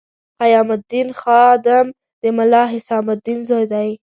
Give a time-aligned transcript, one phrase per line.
[0.39, 1.87] قیام الدین خادم
[2.21, 3.89] د ملا حسام الدین زوی دی.